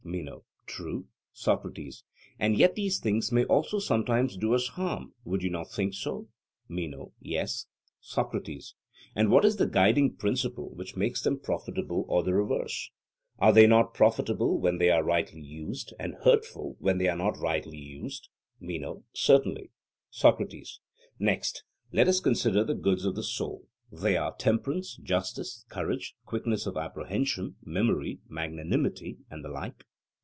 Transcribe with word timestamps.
MENO: 0.03 0.43
True. 0.65 1.07
SOCRATES: 1.31 2.03
And 2.39 2.57
yet 2.57 2.75
these 2.75 2.99
things 2.99 3.31
may 3.31 3.45
also 3.45 3.77
sometimes 3.79 4.35
do 4.35 4.53
us 4.53 4.69
harm: 4.69 5.13
would 5.23 5.41
you 5.43 5.49
not 5.49 5.69
think 5.71 5.93
so? 5.93 6.27
MENO: 6.67 7.13
Yes. 7.21 7.67
SOCRATES: 8.01 8.75
And 9.15 9.29
what 9.31 9.45
is 9.45 9.55
the 9.55 9.67
guiding 9.67 10.15
principle 10.15 10.69
which 10.73 10.97
makes 10.97 11.21
them 11.21 11.39
profitable 11.39 12.03
or 12.09 12.23
the 12.23 12.33
reverse? 12.33 12.89
Are 13.37 13.53
they 13.53 13.67
not 13.67 13.93
profitable 13.93 14.59
when 14.59 14.79
they 14.79 14.89
are 14.89 15.03
rightly 15.03 15.39
used, 15.41 15.93
and 15.97 16.15
hurtful 16.23 16.75
when 16.79 16.97
they 16.97 17.07
are 17.07 17.15
not 17.17 17.37
rightly 17.37 17.77
used? 17.77 18.27
MENO: 18.59 19.03
Certainly. 19.13 19.69
SOCRATES: 20.09 20.81
Next, 21.19 21.63
let 21.93 22.09
us 22.09 22.19
consider 22.19 22.65
the 22.65 22.75
goods 22.75 23.05
of 23.05 23.15
the 23.15 23.23
soul: 23.23 23.67
they 23.91 24.17
are 24.17 24.35
temperance, 24.35 24.97
justice, 24.97 25.63
courage, 25.69 26.15
quickness 26.25 26.65
of 26.65 26.75
apprehension, 26.75 27.55
memory, 27.63 28.19
magnanimity, 28.27 29.19
and 29.29 29.45
the 29.45 29.49
like? 29.49 29.85